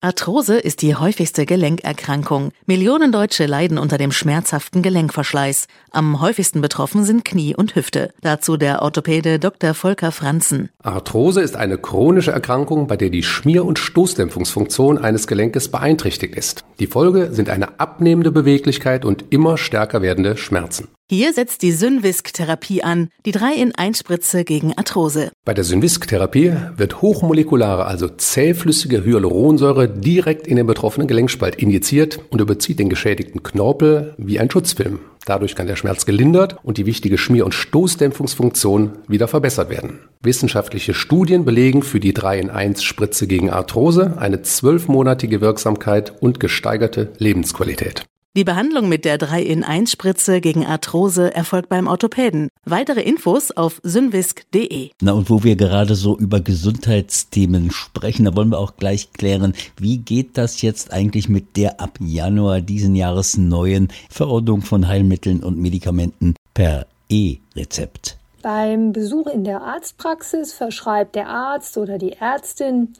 Arthrose 0.00 0.56
ist 0.56 0.82
die 0.82 0.94
häufigste 0.94 1.44
Gelenkerkrankung. 1.44 2.52
Millionen 2.66 3.10
Deutsche 3.10 3.46
leiden 3.46 3.78
unter 3.78 3.98
dem 3.98 4.12
schmerzhaften 4.12 4.80
Gelenkverschleiß. 4.80 5.66
Am 5.90 6.20
häufigsten 6.20 6.60
betroffen 6.60 7.02
sind 7.02 7.24
Knie 7.24 7.56
und 7.56 7.74
Hüfte. 7.74 8.12
Dazu 8.20 8.56
der 8.56 8.82
Orthopäde 8.82 9.40
Dr. 9.40 9.74
Volker 9.74 10.12
Franzen. 10.12 10.70
Arthrose 10.84 11.40
ist 11.40 11.56
eine 11.56 11.78
chronische 11.78 12.30
Erkrankung, 12.30 12.86
bei 12.86 12.96
der 12.96 13.10
die 13.10 13.24
Schmier- 13.24 13.64
und 13.64 13.80
Stoßdämpfungsfunktion 13.80 14.98
eines 14.98 15.26
Gelenkes 15.26 15.68
beeinträchtigt 15.68 16.36
ist. 16.36 16.62
Die 16.78 16.86
Folge 16.86 17.32
sind 17.32 17.50
eine 17.50 17.80
abnehmende 17.80 18.30
Beweglichkeit 18.30 19.04
und 19.04 19.24
immer 19.30 19.58
stärker 19.58 20.00
werdende 20.00 20.36
Schmerzen. 20.36 20.86
Hier 21.10 21.32
setzt 21.32 21.62
die 21.62 21.72
Synvisk-Therapie 21.72 22.82
an, 22.82 23.08
die 23.24 23.32
3-in-1-Spritze 23.32 24.44
gegen 24.44 24.74
Arthrose. 24.76 25.30
Bei 25.46 25.54
der 25.54 25.64
Synvisk-Therapie 25.64 26.52
wird 26.76 27.00
hochmolekulare, 27.00 27.86
also 27.86 28.08
zähflüssige 28.08 29.02
Hyaluronsäure 29.02 29.88
direkt 29.88 30.46
in 30.46 30.56
den 30.56 30.66
betroffenen 30.66 31.08
Gelenkspalt 31.08 31.54
injiziert 31.54 32.20
und 32.28 32.42
überzieht 32.42 32.78
den 32.78 32.90
geschädigten 32.90 33.42
Knorpel 33.42 34.12
wie 34.18 34.38
ein 34.38 34.50
Schutzfilm. 34.50 35.00
Dadurch 35.24 35.54
kann 35.54 35.66
der 35.66 35.76
Schmerz 35.76 36.04
gelindert 36.04 36.58
und 36.62 36.76
die 36.76 36.84
wichtige 36.84 37.16
Schmier- 37.16 37.46
und 37.46 37.54
Stoßdämpfungsfunktion 37.54 38.98
wieder 39.08 39.28
verbessert 39.28 39.70
werden. 39.70 40.00
Wissenschaftliche 40.20 40.92
Studien 40.92 41.46
belegen 41.46 41.82
für 41.82 42.00
die 42.00 42.12
3-in-1-Spritze 42.12 43.26
gegen 43.26 43.48
Arthrose 43.48 44.18
eine 44.18 44.42
zwölfmonatige 44.42 45.40
Wirksamkeit 45.40 46.12
und 46.20 46.38
gesteigerte 46.38 47.14
Lebensqualität. 47.16 48.04
Die 48.38 48.44
Behandlung 48.44 48.88
mit 48.88 49.04
der 49.04 49.18
3-in-1-Spritze 49.18 50.40
gegen 50.40 50.64
Arthrose 50.64 51.34
erfolgt 51.34 51.68
beim 51.68 51.88
Orthopäden. 51.88 52.50
Weitere 52.64 53.00
Infos 53.00 53.50
auf 53.50 53.80
synvisk.de. 53.82 54.90
Na 55.00 55.10
und 55.10 55.28
wo 55.28 55.42
wir 55.42 55.56
gerade 55.56 55.96
so 55.96 56.16
über 56.16 56.38
Gesundheitsthemen 56.40 57.72
sprechen, 57.72 58.26
da 58.26 58.36
wollen 58.36 58.50
wir 58.50 58.60
auch 58.60 58.76
gleich 58.76 59.12
klären, 59.12 59.54
wie 59.76 59.98
geht 59.98 60.38
das 60.38 60.62
jetzt 60.62 60.92
eigentlich 60.92 61.28
mit 61.28 61.56
der 61.56 61.80
ab 61.80 61.98
Januar 61.98 62.60
diesen 62.60 62.94
Jahres 62.94 63.36
neuen 63.36 63.88
Verordnung 64.08 64.62
von 64.62 64.86
Heilmitteln 64.86 65.42
und 65.42 65.58
Medikamenten 65.58 66.36
per 66.54 66.86
E-Rezept? 67.08 68.18
Beim 68.42 68.92
Besuch 68.92 69.26
in 69.26 69.42
der 69.42 69.62
Arztpraxis 69.62 70.52
verschreibt 70.52 71.16
der 71.16 71.28
Arzt 71.28 71.76
oder 71.76 71.98
die 71.98 72.12
Ärztin 72.12 72.92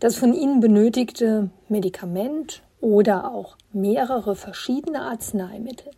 das 0.00 0.16
von 0.16 0.34
Ihnen 0.34 0.58
benötigte 0.58 1.50
Medikament 1.68 2.62
oder 2.80 3.32
auch 3.32 3.56
mehrere 3.72 4.36
verschiedene 4.36 5.02
Arzneimittel. 5.02 5.90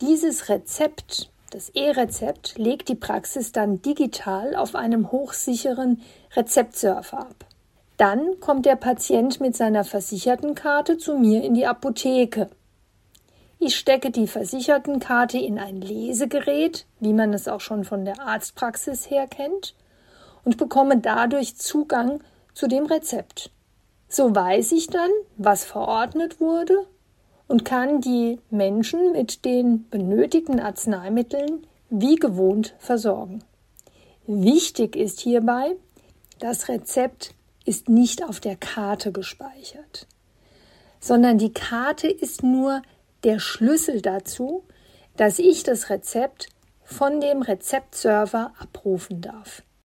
Dieses 0.00 0.48
Rezept, 0.48 1.30
das 1.50 1.70
E-Rezept, 1.70 2.58
legt 2.58 2.88
die 2.88 2.94
Praxis 2.94 3.52
dann 3.52 3.80
digital 3.82 4.54
auf 4.54 4.74
einem 4.74 5.12
hochsicheren 5.12 6.02
Rezeptsurfer 6.34 7.20
ab. 7.20 7.46
Dann 7.96 8.40
kommt 8.40 8.66
der 8.66 8.76
Patient 8.76 9.40
mit 9.40 9.56
seiner 9.56 9.84
Versichertenkarte 9.84 10.98
zu 10.98 11.16
mir 11.16 11.42
in 11.42 11.54
die 11.54 11.66
Apotheke. 11.66 12.50
Ich 13.58 13.76
stecke 13.76 14.10
die 14.10 14.26
Versichertenkarte 14.26 15.38
in 15.38 15.58
ein 15.58 15.80
Lesegerät, 15.80 16.84
wie 17.00 17.14
man 17.14 17.32
es 17.32 17.48
auch 17.48 17.60
schon 17.60 17.84
von 17.84 18.04
der 18.04 18.20
Arztpraxis 18.20 19.08
her 19.08 19.26
kennt, 19.26 19.74
und 20.44 20.58
bekomme 20.58 20.98
dadurch 20.98 21.56
Zugang 21.56 22.20
zu 22.52 22.68
dem 22.68 22.84
Rezept. 22.84 23.50
So 24.08 24.34
weiß 24.34 24.72
ich 24.72 24.86
dann, 24.88 25.10
was 25.36 25.64
verordnet 25.64 26.40
wurde 26.40 26.86
und 27.48 27.64
kann 27.64 28.00
die 28.00 28.38
Menschen 28.50 29.12
mit 29.12 29.44
den 29.44 29.88
benötigten 29.88 30.60
Arzneimitteln 30.60 31.66
wie 31.90 32.16
gewohnt 32.16 32.74
versorgen. 32.78 33.44
Wichtig 34.26 34.96
ist 34.96 35.20
hierbei, 35.20 35.76
das 36.38 36.68
Rezept 36.68 37.34
ist 37.64 37.88
nicht 37.88 38.24
auf 38.24 38.40
der 38.40 38.56
Karte 38.56 39.12
gespeichert, 39.12 40.06
sondern 41.00 41.38
die 41.38 41.52
Karte 41.52 42.08
ist 42.08 42.42
nur 42.42 42.82
der 43.24 43.38
Schlüssel 43.38 44.02
dazu, 44.02 44.64
dass 45.16 45.38
ich 45.38 45.62
das 45.62 45.90
Rezept 45.90 46.48
von 46.84 47.20
dem 47.20 47.42
Rezeptserver 47.42 48.52
abrufen 48.58 49.20
darf. 49.20 49.62